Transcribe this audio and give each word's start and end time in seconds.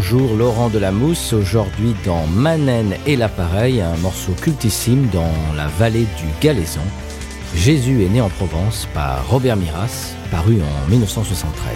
bonjour 0.00 0.34
Laurent 0.34 0.70
de 0.70 0.78
la 0.78 0.92
Mousse, 0.92 1.34
aujourd'hui 1.34 1.94
dans 2.06 2.26
Manen 2.26 2.94
et 3.04 3.16
l'appareil, 3.16 3.82
un 3.82 3.98
morceau 3.98 4.32
cultissime 4.32 5.08
dans 5.12 5.30
la 5.54 5.66
vallée 5.66 6.06
du 6.16 6.24
Galaisan. 6.40 6.80
Jésus 7.54 8.02
est 8.02 8.08
né 8.08 8.22
en 8.22 8.30
Provence 8.30 8.88
par 8.94 9.28
Robert 9.28 9.56
Miras, 9.56 10.14
paru 10.30 10.56
en 10.62 10.90
1973. 10.90 11.74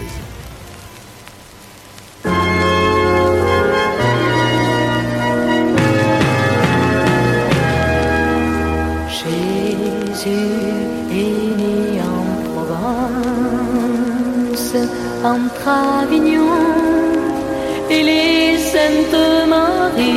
entre 15.24 15.68
Avignon 15.68 16.63
et 17.94 18.02
les 18.02 18.58
Saintes 18.58 19.46
Maries. 19.48 20.14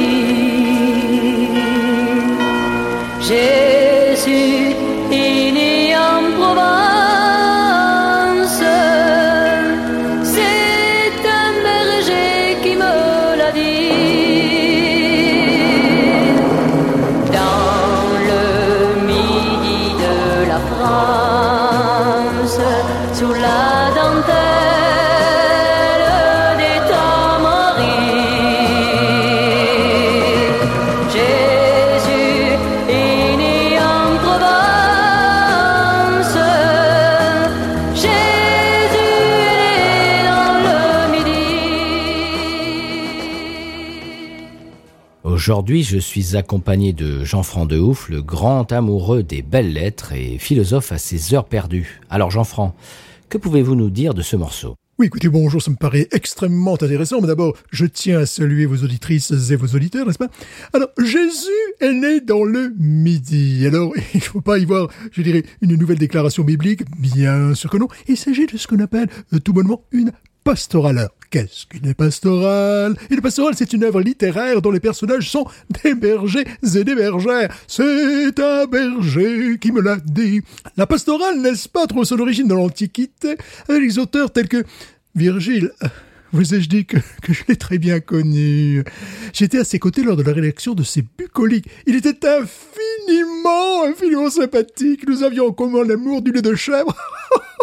Aujourd'hui, 45.47 45.81
je 45.81 45.97
suis 45.97 46.35
accompagné 46.35 46.91
de 46.91 47.23
Jean-Franc 47.23 47.65
Dehouf, 47.67 48.09
le 48.09 48.21
grand 48.21 48.69
amoureux 48.73 49.23
des 49.23 49.41
belles 49.41 49.71
lettres 49.71 50.11
et 50.11 50.37
philosophe 50.39 50.91
à 50.91 50.97
ses 50.97 51.33
heures 51.33 51.45
perdues. 51.45 52.01
Alors 52.09 52.31
Jean-Franc, 52.31 52.75
que 53.29 53.37
pouvez-vous 53.37 53.75
nous 53.75 53.89
dire 53.89 54.13
de 54.13 54.21
ce 54.21 54.35
morceau? 54.35 54.75
Oui, 54.99 55.05
écoutez, 55.05 55.29
bonjour, 55.29 55.61
ça 55.61 55.71
me 55.71 55.77
paraît 55.77 56.09
extrêmement 56.11 56.73
intéressant, 56.73 57.21
mais 57.21 57.27
d'abord, 57.27 57.55
je 57.71 57.85
tiens 57.85 58.19
à 58.19 58.25
saluer 58.25 58.65
vos 58.65 58.83
auditrices 58.83 59.31
et 59.49 59.55
vos 59.55 59.67
auditeurs, 59.67 60.05
n'est-ce 60.05 60.17
pas? 60.17 60.27
Alors, 60.73 60.89
Jésus 61.01 61.47
est 61.79 61.93
né 61.93 62.19
dans 62.19 62.43
le 62.43 62.73
Midi. 62.77 63.65
Alors, 63.65 63.93
il 64.13 64.17
ne 64.17 64.23
faut 64.23 64.41
pas 64.41 64.57
y 64.57 64.65
voir, 64.65 64.89
je 65.13 65.21
dirais, 65.21 65.43
une 65.61 65.77
nouvelle 65.77 65.97
déclaration 65.97 66.43
biblique, 66.43 66.81
bien 66.99 67.55
sûr 67.55 67.69
que 67.69 67.77
non. 67.77 67.87
Il 68.09 68.17
s'agit 68.17 68.47
de 68.47 68.57
ce 68.57 68.67
qu'on 68.67 68.79
appelle, 68.79 69.07
euh, 69.31 69.39
tout 69.39 69.53
bonnement, 69.53 69.81
une 69.93 70.11
pastorale. 70.47 71.09
Qu'est-ce 71.29 71.65
qu'une 71.65 71.93
pastorale? 71.93 72.95
Une 73.09 73.19
pastorale, 73.19 73.53
c'est 73.57 73.73
une 73.73 73.83
œuvre 73.83 73.99
littéraire 73.99 74.61
dont 74.61 74.71
les 74.71 74.79
personnages 74.79 75.29
sont 75.29 75.45
des 75.83 75.93
bergers 75.93 76.45
et 76.63 76.83
des 76.85 76.95
bergères. 76.95 77.53
C'est 77.67 78.39
un 78.39 78.65
berger 78.65 79.57
qui 79.59 79.73
me 79.73 79.81
l'a 79.81 79.97
dit. 79.97 80.41
La 80.77 80.87
pastorale, 80.87 81.41
n'est-ce 81.41 81.67
pas, 81.67 81.85
trouve 81.85 82.05
son 82.05 82.17
origine 82.21 82.47
dans 82.47 82.55
l'Antiquité, 82.55 83.35
avec 83.67 83.81
les 83.81 83.99
auteurs 83.99 84.31
tels 84.31 84.47
que 84.47 84.63
Virgile. 85.15 85.73
Vous 86.31 86.55
ai-je 86.55 86.69
dit 86.69 86.85
que, 86.85 86.95
que 87.21 87.33
je 87.33 87.43
l'ai 87.49 87.57
très 87.57 87.77
bien 87.77 87.99
connu? 87.99 88.85
J'étais 89.33 89.59
à 89.59 89.65
ses 89.65 89.79
côtés 89.79 90.03
lors 90.03 90.15
de 90.15 90.23
la 90.23 90.31
rédaction 90.31 90.75
de 90.75 90.83
ses 90.83 91.03
bucoliques. 91.17 91.67
Il 91.87 91.95
était 91.97 92.25
infiniment, 92.25 93.83
infiniment 93.83 94.29
sympathique. 94.29 95.05
Nous 95.09 95.23
avions 95.23 95.47
en 95.47 95.51
commun 95.51 95.83
l'amour 95.83 96.21
du 96.21 96.31
lait 96.31 96.41
de 96.41 96.55
chèvre. 96.55 96.95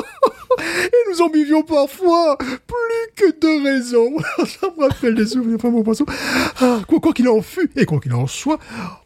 Nous 1.14 1.22
en 1.22 1.28
buvions 1.28 1.62
parfois 1.62 2.36
plus 2.38 3.14
que 3.14 3.30
de 3.40 3.64
raison. 3.64 4.16
Ça 4.46 4.66
me 4.76 4.88
rappelle 4.88 5.14
des 5.14 5.26
souvenirs, 5.26 5.56
enfin 5.56 5.70
mon 5.70 5.84
Ah, 6.60 6.80
quoi 6.86 7.12
qu'il 7.12 7.28
en 7.28 7.40
fût, 7.40 7.70
et 7.76 7.84
quoi 7.84 8.00
qu'il 8.00 8.12
en 8.14 8.26
soit, 8.26 8.58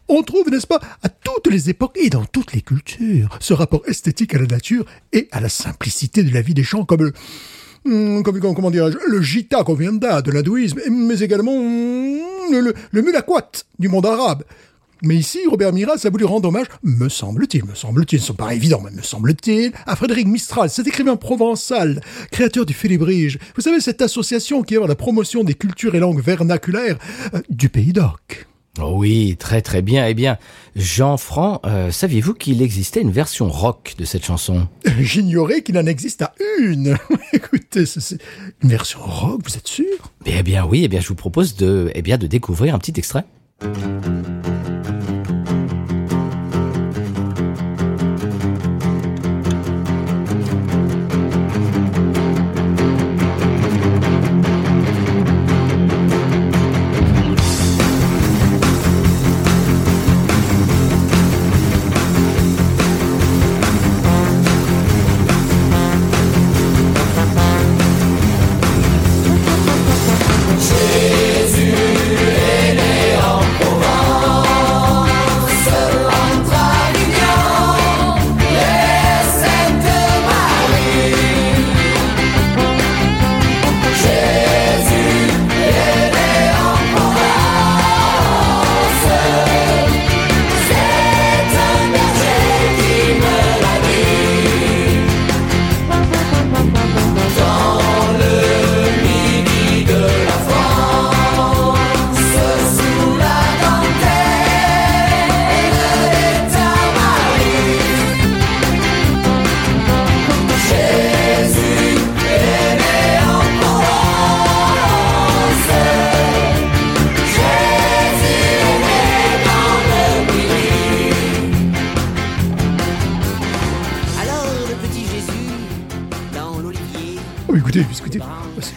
on 0.09 0.23
trouve, 0.23 0.49
n'est-ce 0.49 0.67
pas, 0.67 0.81
à 1.03 1.11
toutes 1.11 1.49
les 1.49 1.69
époques 1.69 1.99
et 2.01 2.09
dans 2.09 2.25
toutes 2.25 2.55
les 2.55 2.63
cultures, 2.63 3.29
ce 3.41 3.53
rapport 3.53 3.83
esthétique 3.87 4.35
à 4.35 4.39
la 4.39 4.47
nature 4.47 4.87
et 5.13 5.29
à 5.33 5.41
la 5.41 5.51
simplicité 5.51 6.23
de 6.23 6.33
la 6.33 6.41
vie 6.41 6.55
des 6.55 6.63
champs, 6.63 6.87
comme 6.87 7.05
le, 7.05 7.13
hmm, 7.85 8.23
comme, 8.23 8.41
comment 8.41 8.71
dirais-je, 8.71 8.97
le 9.07 9.21
gita 9.21 9.63
qu'on 9.65 9.75
vient 9.75 9.93
de 9.93 10.31
l'hindouisme, 10.31 10.81
mais 10.91 11.19
également 11.19 11.61
hmm, 11.61 12.53
le, 12.53 12.61
le, 12.61 12.75
le 12.91 13.03
mulaquat 13.03 13.51
du 13.79 13.89
monde 13.89 14.07
arabe. 14.07 14.45
Mais 15.03 15.17
ici, 15.17 15.39
Robert 15.49 15.73
Miras 15.73 16.05
a 16.05 16.11
voulu 16.11 16.25
rendre 16.25 16.49
hommage, 16.49 16.67
me 16.83 17.09
semble-t-il, 17.09 17.65
me 17.65 17.75
semble-t-il, 17.75 18.21
ce 18.21 18.33
pas 18.33 18.55
évident, 18.55 18.81
mais 18.85 18.91
me 18.91 19.03
semble-t-il, 19.03 19.73
à 19.87 19.95
Frédéric 19.95 20.27
Mistral, 20.27 20.71
cet 20.71 20.87
écrivain 20.87 21.17
provençal, 21.17 22.01
créateur 22.33 22.67
du 22.67 22.75
Félibrige. 22.75 23.39
Vous 23.55 23.63
savez, 23.63 23.81
cette 23.81 24.03
association 24.03 24.63
qui 24.63 24.77
œuvre 24.77 24.89
la 24.89 24.97
promotion 24.97 25.45
des 25.45 25.55
cultures 25.55 25.95
et 25.95 26.01
langues 26.01 26.21
vernaculaires 26.21 26.99
euh, 27.35 27.41
du 27.49 27.69
pays 27.69 27.93
d'Oc. 27.93 28.49
Oh 28.81 28.95
oui, 28.97 29.37
très 29.39 29.61
très 29.61 29.83
bien. 29.83 30.07
Eh 30.07 30.15
bien, 30.15 30.39
Jean-Franc, 30.77 31.61
euh, 31.65 31.91
saviez-vous 31.91 32.35
qu'il 32.35 32.63
existait 32.63 33.01
une 33.01 33.11
version 33.11 33.49
rock 33.49 33.95
de 33.99 34.05
cette 34.05 34.25
chanson? 34.25 34.69
J'ignorais 35.01 35.63
qu'il 35.63 35.77
en 35.79 35.87
existe 35.87 36.23
à 36.23 36.33
une. 36.61 36.97
Écoutez, 37.33 37.87
c'est 37.87 38.19
une 38.63 38.69
version 38.69 39.01
rock, 39.03 39.41
vous 39.45 39.57
êtes 39.57 39.67
sûr? 39.67 40.13
Eh 40.27 40.43
bien 40.43 40.65
oui, 40.65 40.83
eh 40.85 40.89
bien 40.89 41.01
je 41.01 41.09
vous 41.09 41.17
propose 41.17 41.57
de, 41.57 41.91
eh 41.95 42.03
bien, 42.03 42.19
de 42.19 42.27
découvrir 42.27 42.75
un 42.75 42.79
petit 42.79 42.95
extrait. 42.97 43.25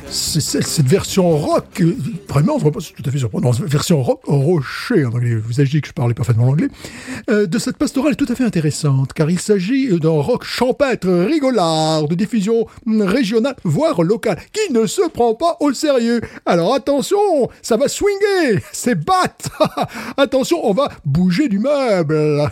Cette 0.10 0.86
version 0.88 1.30
rock, 1.38 1.84
vraiment, 2.28 2.60
pas 2.60 2.70
tout 2.70 3.04
à 3.06 3.12
fait 3.12 3.18
surprenant, 3.18 3.52
version 3.52 4.02
rock 4.02 4.22
rocher, 4.26 5.06
en 5.06 5.14
anglais, 5.14 5.36
vous 5.36 5.64
dit 5.64 5.82
que 5.82 5.88
je 5.88 5.94
parlais 5.94 6.14
parfaitement 6.14 6.46
l'anglais, 6.46 6.68
euh, 7.30 7.48
de 7.48 7.60
cette 7.60 7.78
pastorale 7.78 8.14
est 8.14 8.16
tout 8.16 8.28
à 8.30 8.36
fait 8.36 8.44
intéressante, 8.44 9.14
car 9.14 9.30
il 9.30 9.40
s'agit 9.40 10.00
d'un 10.00 10.10
rock 10.10 10.44
champêtre, 10.44 11.10
rigolard, 11.10 12.08
de 12.08 12.16
diffusion 12.16 12.66
régionale, 12.88 13.56
voire 13.64 14.04
locale, 14.04 14.40
qui 14.52 14.74
ne 14.74 14.86
se 14.86 15.08
prend 15.10 15.36
pas 15.36 15.58
au 15.60 15.74
sérieux. 15.74 16.22
Alors 16.46 16.74
attention, 16.74 17.50
ça 17.62 17.78
va 17.78 17.88
swinger, 17.88 18.62
c'est 18.72 18.96
bat 18.96 19.38
Attention, 20.18 20.66
on 20.66 20.74
va 20.74 20.90
bouger 21.06 21.48
du 21.48 21.60
meuble 21.60 22.50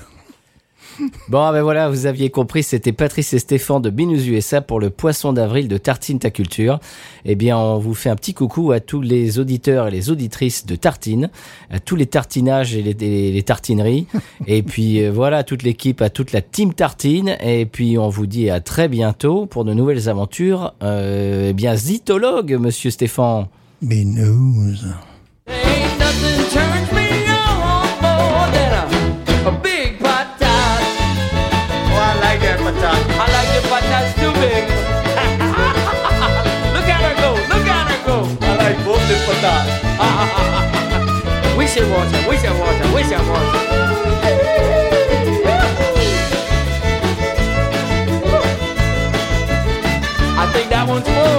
Bon, 1.28 1.52
ben 1.52 1.62
voilà, 1.62 1.90
vous 1.90 2.06
aviez 2.06 2.30
compris, 2.30 2.64
c'était 2.64 2.92
Patrice 2.92 3.34
et 3.34 3.40
Stéphane 3.40 3.82
de 3.82 3.90
Binous 3.90 4.28
USA 4.28 4.62
pour 4.62 4.80
le 4.80 4.90
poisson 4.90 5.34
d'avril 5.34 5.68
de 5.68 5.78
Tartine 5.78 6.20
Ta 6.20 6.32
Culture. 6.32 6.80
Eh 7.26 7.36
bien, 7.36 7.58
on 7.58 7.78
vous 7.78 7.94
fait 7.94 8.10
un 8.10 8.16
petit 8.16 8.34
coucou 8.34 8.72
à 8.72 8.80
tous 8.80 9.02
les 9.02 9.40
auditeurs 9.40 9.88
et 9.88 9.92
les 9.92 10.10
auditrices 10.10 10.66
de 10.66 10.76
Tartine, 10.76 11.30
à 11.70 11.80
tous 11.80 11.96
les 11.96 12.06
tartinages 12.06 12.76
et 12.76 12.82
les, 12.82 13.44
tartineries. 13.44 14.08
et 14.48 14.64
puis 14.64 15.04
euh, 15.04 15.12
voilà, 15.12 15.44
toute 15.44 15.64
l'équipe, 15.64 16.02
à 16.02 16.10
toute 16.10 16.32
la 16.32 16.42
team 16.42 16.74
Tartine. 16.74 17.38
Et 17.42 17.66
puis 17.66 17.98
on 17.98 18.10
vous 18.10 18.26
dit 18.26 18.50
à 18.50 18.60
très 18.60 18.88
bientôt 18.88 19.46
pour 19.46 19.66
de 19.66 19.74
nouvelles 19.74 20.10
aventures. 20.10 20.74
Euh, 20.84 21.50
eh 21.50 21.54
bien, 21.54 21.76
zitologue, 21.76 22.58
monsieur 22.60 22.90
Stéphane. 22.90 23.48
Binous. 23.82 24.86
I. 43.08 43.40
I 50.38 50.52
think 50.54 50.70
that 50.70 50.86
one's 50.88 51.08
full. 51.08 51.39